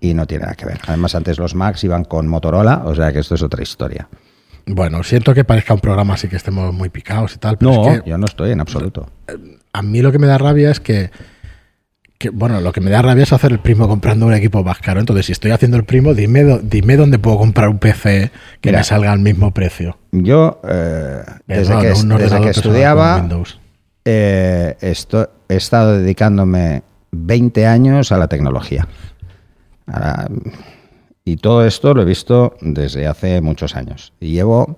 [0.00, 0.80] y no tiene nada que ver.
[0.88, 4.08] Además, antes los Macs iban con Motorola, o sea que esto es otra historia.
[4.66, 8.02] Bueno, siento que parezca un programa así que estemos muy picados y tal, pero es
[8.02, 9.08] que yo no estoy en absoluto.
[9.72, 11.12] a mí lo que me da rabia es que,
[12.18, 14.78] que, bueno, lo que me da rabia es hacer el primo comprando un equipo más
[14.78, 15.00] caro.
[15.00, 18.78] Entonces, si estoy haciendo el primo, dime, dime dónde puedo comprar un PC que Mira.
[18.80, 19.98] me salga al mismo precio.
[20.12, 23.28] Yo, eh, desde, que, desde que estudiaba,
[24.04, 28.88] eh, esto- he estado dedicándome 20 años a la tecnología.
[31.24, 34.12] Y todo esto lo he visto desde hace muchos años.
[34.20, 34.76] Y llevo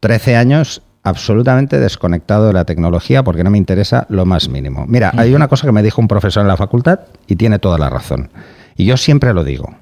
[0.00, 4.84] 13 años absolutamente desconectado de la tecnología porque no me interesa lo más mínimo.
[4.86, 7.78] Mira, hay una cosa que me dijo un profesor en la facultad y tiene toda
[7.78, 8.30] la razón.
[8.76, 9.74] Y yo siempre lo digo.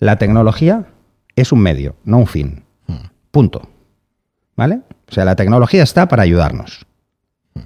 [0.00, 0.86] La tecnología
[1.36, 2.64] es un medio, no un fin.
[3.30, 3.68] Punto.
[4.56, 4.80] ¿Vale?
[5.10, 6.86] O sea, la tecnología está para ayudarnos.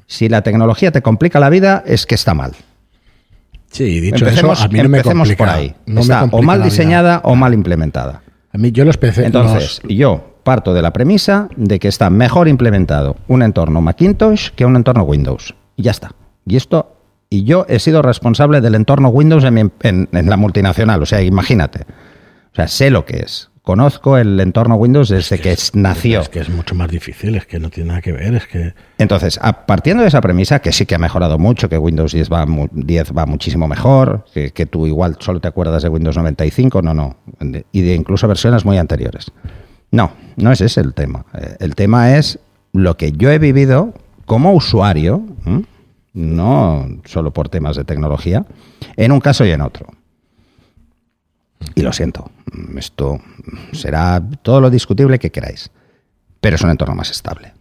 [0.07, 2.53] Si la tecnología te complica la vida, es que está mal.
[3.71, 5.45] Sí, dicho empecemos eso, a mí no me empecemos complica.
[5.45, 5.75] por ahí.
[5.87, 6.65] no me está o mal vida.
[6.67, 8.23] diseñada o mal implementada.
[8.53, 9.27] A mí yo los PC.
[9.27, 14.51] Entonces, los- yo parto de la premisa de que está mejor implementado un entorno Macintosh
[14.51, 15.57] que un entorno Windows.
[15.75, 16.13] Y ya está.
[16.47, 16.95] Y esto,
[17.29, 21.03] y yo he sido responsable del entorno Windows en, mi- en- en la multinacional.
[21.03, 21.81] O sea, imagínate.
[22.53, 23.51] O sea, sé lo que es.
[23.63, 26.21] Conozco el entorno Windows desde que es- nació.
[26.21, 28.75] Es que es mucho más difícil, es que no tiene nada que ver, es que.
[28.99, 32.33] Entonces, a- partiendo de esa premisa, que sí que ha mejorado mucho, que Windows 10
[32.33, 36.17] va, mu- 10 va muchísimo mejor, que, que tú igual solo te acuerdas de Windows
[36.17, 37.17] 95, no, no,
[37.73, 39.33] y de incluso versiones muy anteriores.
[39.91, 41.25] No, no es ese el tema.
[41.35, 42.39] Eh, El tema es
[42.73, 43.95] lo que yo he vivido
[44.27, 45.23] como usuario,
[46.13, 48.45] no solo por temas de tecnología,
[48.97, 49.87] en un caso y en otro.
[51.75, 52.31] Y lo siento,
[52.77, 53.19] esto
[53.73, 55.71] será todo lo discutible que queráis,
[56.41, 57.55] pero es un entorno más estable.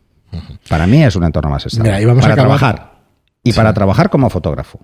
[0.68, 1.90] Para mí es un entorno más estable.
[1.92, 2.96] Mira, y vamos Para a trabajar.
[3.44, 4.80] Y para trabajar como fotógrafo.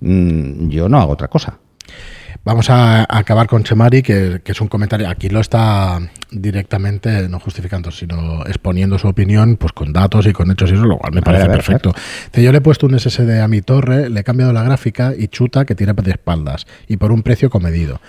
[0.00, 1.58] Mm, yo no hago otra cosa.
[2.44, 5.08] Vamos a acabar con Chemari, que, que, es un comentario.
[5.08, 5.98] Aquí lo está
[6.30, 10.84] directamente, no justificando, sino exponiendo su opinión, pues con datos y con hechos y eso,
[10.84, 11.94] lo cual me parece ver, perfecto.
[12.32, 15.28] Yo le he puesto un SSD a mi torre, le he cambiado la gráfica y
[15.28, 18.00] chuta que tiene de espaldas y por un precio comedido.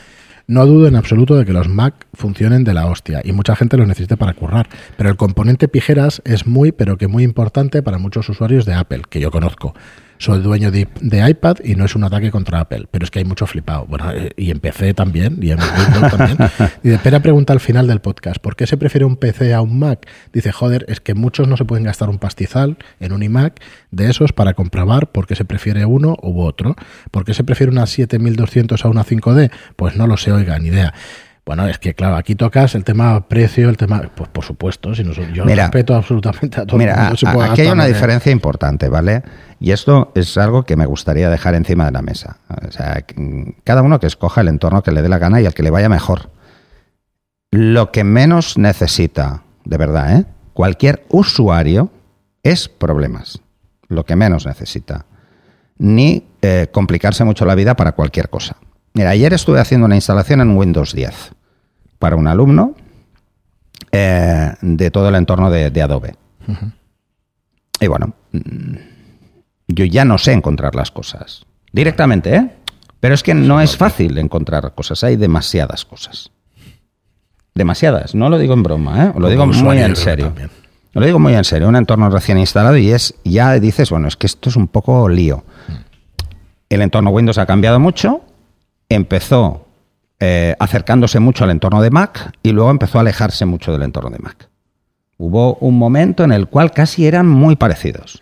[0.48, 3.78] No dudo en absoluto de que los Mac funcionen de la hostia y mucha gente
[3.78, 7.98] los necesite para currar, pero el componente pijeras es muy, pero que muy importante para
[8.00, 9.74] muchos usuarios de Apple, que yo conozco
[10.18, 10.88] soy dueño de,
[11.30, 13.86] iPad y no es un ataque contra Apple, pero es que hay mucho flipado.
[13.86, 16.38] Bueno, eh, y en PC también, y en Windows también.
[16.84, 19.62] Y de Pera pregunta al final del podcast, ¿por qué se prefiere un PC a
[19.62, 20.08] un Mac?
[20.34, 24.10] Dice, joder, es que muchos no se pueden gastar un pastizal en un iMac de
[24.10, 26.76] esos para comprobar por qué se prefiere uno u otro.
[27.12, 29.52] ¿Por qué se prefiere una 7200 a una 5D?
[29.76, 30.94] Pues no lo sé, oiga, ni idea.
[31.48, 35.06] Bueno, es que claro, aquí tocas el tema precio, el tema, pues por supuesto, si
[35.06, 36.78] no, yo respeto absolutamente a todo.
[36.78, 39.24] Mira, aquí hay una diferencia importante, ¿vale?
[39.58, 42.40] Y esto es algo que me gustaría dejar encima de la mesa.
[42.68, 43.02] O sea,
[43.64, 45.70] cada uno que escoja el entorno que le dé la gana y al que le
[45.70, 46.32] vaya mejor.
[47.52, 50.26] Lo que menos necesita, de verdad, ¿eh?
[50.52, 51.90] cualquier usuario
[52.44, 53.40] es problemas.
[53.88, 55.06] Lo que menos necesita.
[55.78, 58.58] Ni eh, complicarse mucho la vida para cualquier cosa.
[58.94, 61.37] Mira, ayer estuve haciendo una instalación en Windows 10
[62.00, 62.76] para un alumno
[63.92, 66.16] eh, de todo el entorno de, Adobe.
[67.80, 68.76] Y bueno, mm,
[69.68, 71.46] yo ya no sé encontrar las cosas.
[71.72, 72.50] Directamente, ¿eh?
[73.00, 76.32] Pero es que no es fácil encontrar cosas, hay demasiadas cosas.
[77.54, 79.14] Demasiadas, no lo digo en broma, ¿eh?
[79.18, 80.34] Lo digo muy en serio.
[80.94, 84.16] Lo digo muy en serio, un entorno recién instalado y es, ya dices, bueno, es
[84.16, 85.44] que esto es un poco lío.
[85.68, 85.72] Mm.
[86.70, 88.22] El entorno Windows ha cambiado mucho,
[88.90, 89.67] empezó
[90.20, 94.10] eh, acercándose mucho al entorno de Mac y luego empezó a alejarse mucho del entorno
[94.10, 94.50] de Mac.
[95.18, 98.22] Hubo un momento en el cual casi eran muy parecidos.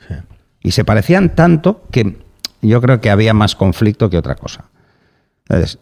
[0.61, 2.17] Y se parecían tanto que
[2.61, 4.65] yo creo que había más conflicto que otra cosa.
[5.47, 5.79] Entonces,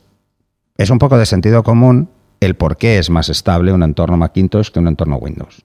[0.78, 4.69] es un poco de sentido común el por qué es más estable un entorno Macintosh
[4.69, 5.63] que un entorno Windows.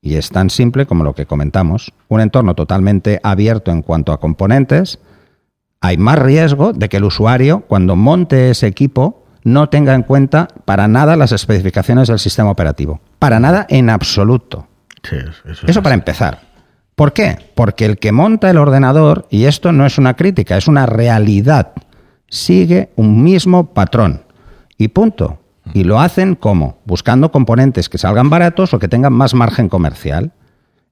[0.00, 1.92] Y es tan simple como lo que comentamos.
[2.08, 4.98] Un entorno totalmente abierto en cuanto a componentes,
[5.80, 10.48] hay más riesgo de que el usuario, cuando monte ese equipo, no tenga en cuenta
[10.64, 13.00] para nada las especificaciones del sistema operativo.
[13.20, 14.66] Para nada en absoluto.
[15.66, 16.40] eso, para empezar.
[16.96, 17.38] ¿Por qué?
[17.54, 21.74] Porque el que monta el ordenador, y esto no es una crítica, es una realidad,
[22.28, 24.24] sigue un mismo patrón.
[24.78, 25.38] Y punto.
[25.72, 26.80] Y lo hacen como?
[26.84, 30.32] Buscando componentes que salgan baratos o que tengan más margen comercial.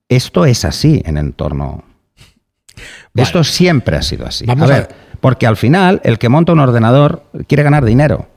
[0.08, 1.82] Esto es así en entorno
[3.14, 4.46] esto siempre ha sido así.
[4.46, 4.88] Vamos a ver,
[5.20, 8.28] porque al final el que monta un ordenador quiere ganar dinero.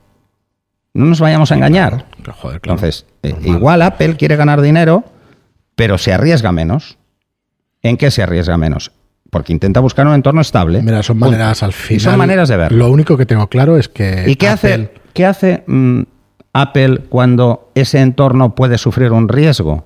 [0.98, 2.06] No nos vayamos a engañar.
[2.54, 5.04] Entonces, eh, igual Apple quiere ganar dinero,
[5.76, 6.98] pero se arriesga menos.
[7.84, 8.92] ¿En qué se arriesga menos?
[9.30, 10.82] Porque intenta buscar un entorno estable.
[10.82, 12.02] Mira, son maneras al final.
[12.02, 12.80] son maneras de verlo.
[12.80, 14.24] Lo único que tengo claro es que.
[14.26, 16.02] ¿Y qué hace, qué hace mm,
[16.54, 19.86] Apple cuando ese entorno puede sufrir un riesgo?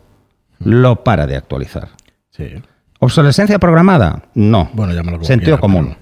[0.59, 1.89] Lo para de actualizar.
[2.29, 2.53] Sí.
[2.99, 4.23] ¿Obsolescencia programada?
[4.33, 4.69] No.
[4.71, 5.97] Bueno, ya Sentido común.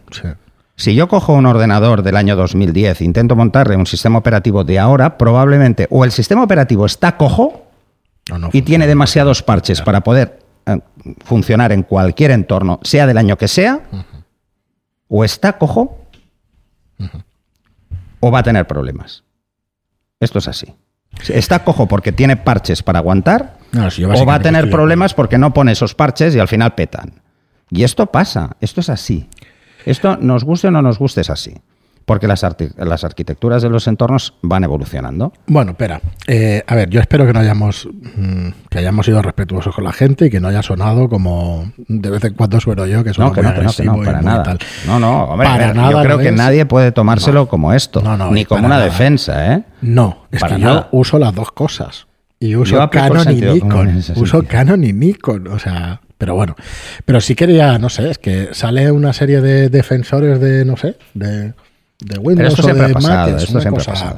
[0.80, 4.80] Si yo cojo un ordenador del año 2010 e intento montarle un sistema operativo de
[4.80, 7.66] ahora, probablemente o el sistema operativo está cojo
[8.54, 10.80] y tiene demasiados parches para poder eh,
[11.26, 13.82] funcionar en cualquier entorno, sea del año que sea,
[15.10, 16.00] o está cojo
[18.22, 19.26] o va a tener problemas.
[20.22, 20.74] Esto es así.
[21.28, 23.58] Está cojo porque tiene parches para aguantar
[24.16, 27.22] o va a tener problemas porque no pone esos parches y al final petan.
[27.70, 29.28] Y esto pasa, esto es así.
[29.86, 31.54] Esto nos guste o no nos guste es así.
[32.06, 32.44] Porque las,
[32.78, 35.32] las arquitecturas de los entornos van evolucionando.
[35.46, 36.02] Bueno, espera.
[36.26, 39.92] Eh, a ver, yo espero que no hayamos mm, que hayamos sido respetuosos con la
[39.92, 43.30] gente y que no haya sonado como de vez en cuando sueno yo, que suena
[43.30, 44.58] no, que no, que no, para nada.
[44.88, 45.48] No, no, hombre,
[45.92, 49.64] yo creo que nadie puede tomárselo como esto, ni como una defensa, ¿eh?
[49.82, 52.08] No, es que yo uso las dos cosas.
[52.40, 54.04] Y uso Canon y Nikon.
[54.16, 55.48] Uso Canon y Nikon.
[55.48, 56.56] O sea, pero bueno.
[57.06, 60.98] Pero sí quería, no sé, es que sale una serie de defensores de, no sé,
[61.14, 61.54] de,
[62.00, 63.30] de Windows o de Mac.
[63.38, 64.18] Es una, cosa,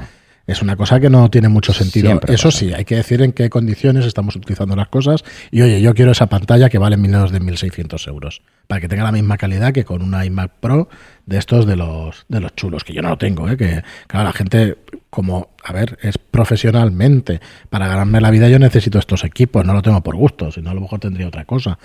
[0.52, 2.20] es una cosa que no tiene mucho sentido.
[2.28, 5.24] Eso sí, hay que decir en qué condiciones estamos utilizando las cosas.
[5.50, 8.42] Y oye, yo quiero esa pantalla que vale menos de 1.600 euros.
[8.68, 10.90] Para que tenga la misma calidad que con una iMac Pro
[11.26, 12.84] de estos de los, de los chulos.
[12.84, 13.58] Que yo no lo tengo, ¿eh?
[13.58, 14.78] que claro, la gente
[15.10, 17.42] como, a ver, es profesionalmente.
[17.70, 20.72] Para ganarme la vida yo necesito estos equipos, no lo tengo por gusto, si no
[20.72, 21.78] a lo mejor tendría otra cosa.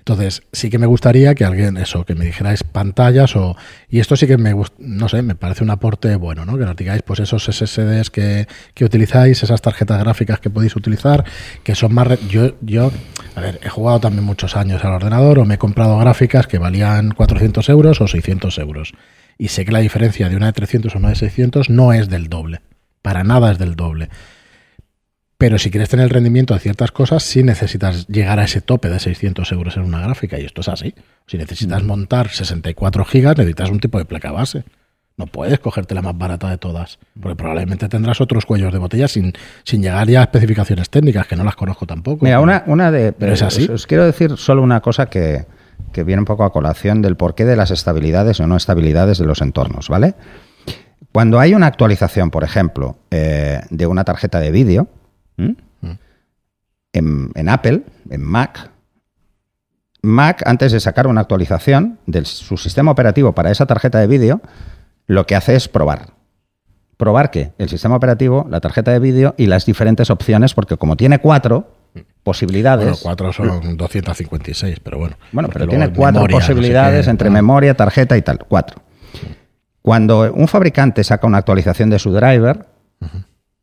[0.00, 3.54] Entonces, sí que me gustaría que alguien, eso, que me dijerais pantallas o.
[3.88, 6.56] Y esto sí que me no sé, me parece un aporte bueno, ¿no?
[6.58, 11.24] Que nos digáis, pues esos SSDs que, que utilizáis, esas tarjetas gráficas que podéis utilizar,
[11.62, 12.08] que son más.
[12.28, 12.90] Yo, yo,
[13.36, 16.58] a ver, he jugado también muchos años al ordenador o me he comprado gráficas que
[16.58, 18.94] valían 400 euros o 600 euros.
[19.36, 22.08] Y sé que la diferencia de una de 300 a una de 600 no es
[22.08, 22.62] del doble.
[23.02, 24.08] Para nada es del doble.
[25.40, 28.90] Pero si quieres tener el rendimiento de ciertas cosas, sí necesitas llegar a ese tope
[28.90, 30.38] de 600 euros en una gráfica.
[30.38, 30.94] Y esto es así.
[31.26, 34.64] Si necesitas montar 64 gigas, necesitas un tipo de placa base.
[35.16, 36.98] No puedes cogerte la más barata de todas.
[37.18, 39.32] Porque probablemente tendrás otros cuellos de botella sin,
[39.64, 42.22] sin llegar ya a especificaciones técnicas, que no las conozco tampoco.
[42.22, 43.12] Mira, una, una de.
[43.12, 43.62] Pero es así.
[43.62, 45.46] Os, os quiero decir solo una cosa que,
[45.90, 49.24] que viene un poco a colación del porqué de las estabilidades o no estabilidades de
[49.24, 50.16] los entornos, ¿vale?
[51.12, 54.88] Cuando hay una actualización, por ejemplo, eh, de una tarjeta de vídeo,
[55.40, 55.56] ¿m?
[56.92, 58.70] en, en Apple, en Mac,
[60.02, 64.40] Mac, antes de sacar una actualización de su sistema operativo para esa tarjeta de vídeo,
[65.06, 66.14] lo que hace es probar.
[66.96, 67.52] ¿Probar qué?
[67.58, 71.74] El sistema operativo, la tarjeta de vídeo y las diferentes opciones, porque como tiene cuatro
[72.22, 72.84] posibilidades.
[72.84, 75.16] Bueno, cuatro son 256, pero bueno.
[75.32, 78.38] Bueno, pero tiene cuatro memoria, no sé posibilidades qué, entre memoria, tarjeta y tal.
[78.46, 78.82] Cuatro.
[79.82, 82.66] Cuando un fabricante saca una actualización de su driver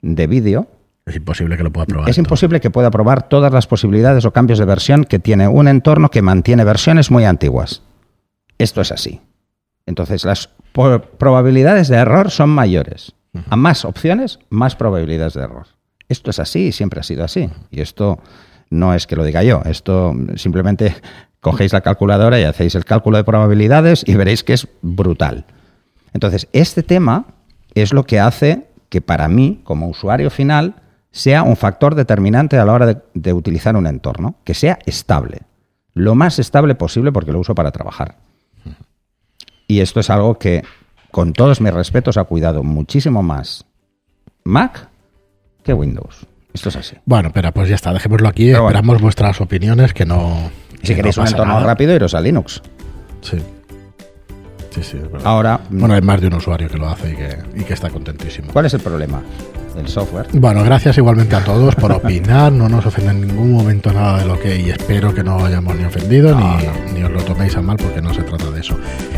[0.02, 0.68] de vídeo,
[1.08, 2.10] Es imposible que lo pueda probar.
[2.10, 2.24] es todo.
[2.24, 6.10] imposible que pueda probar todas las posibilidades o cambios de versión que tiene un entorno
[6.10, 7.82] que mantiene versiones muy antiguas.
[8.58, 9.22] Esto es así.
[9.86, 10.50] Entonces, las
[11.18, 13.14] probabilidades de error son mayores.
[13.50, 15.68] A más opciones, más probabilidades de error.
[16.10, 17.50] Esto es así y siempre ha sido así.
[17.72, 18.20] Y esto
[18.70, 19.62] no es que lo diga yo.
[19.66, 20.96] Esto simplemente
[21.40, 25.46] cogéis la calculadora y hacéis el cálculo de probabilidades y veréis que es brutal.
[26.14, 27.26] Entonces, este tema
[27.76, 30.76] es lo que hace que para mí, como usuario final,
[31.18, 35.42] sea un factor determinante a la hora de, de utilizar un entorno, que sea estable.
[35.94, 38.18] Lo más estable posible porque lo uso para trabajar.
[39.68, 40.64] Y esto es algo que,
[41.12, 43.66] con todos mis respetos, ha cuidado muchísimo más
[44.44, 44.90] Mac
[45.64, 46.26] que Windows.
[46.54, 46.96] Esto es así.
[47.06, 48.46] Bueno, pero pues ya está, dejémoslo aquí.
[48.46, 48.78] Pero bueno.
[48.78, 50.52] Esperamos vuestras opiniones, que no.
[50.82, 51.66] Si que queréis no un entorno nada.
[51.66, 52.62] rápido, iros a Linux.
[53.22, 53.38] Sí.
[54.70, 55.26] Sí, sí, es verdad.
[55.28, 57.90] Ahora, Bueno, hay más de un usuario que lo hace y que, y que está
[57.90, 58.54] contentísimo.
[58.54, 59.22] ¿cuál es el problema?
[59.78, 60.28] El software.
[60.34, 62.52] Bueno, gracias igualmente a todos por opinar.
[62.52, 65.76] No nos ofende en ningún momento nada de lo que y espero que no hayamos
[65.76, 68.78] ni ofendido ni, ni os lo toméis a mal porque no se trata de eso.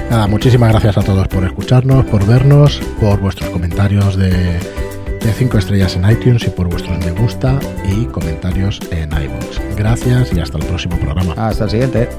[0.09, 5.57] Nada, muchísimas gracias a todos por escucharnos, por vernos, por vuestros comentarios de, de 5
[5.57, 9.75] estrellas en iTunes y por vuestros me gusta y comentarios en iVoox.
[9.77, 11.33] Gracias y hasta el próximo programa.
[11.37, 12.09] Hasta el siguiente.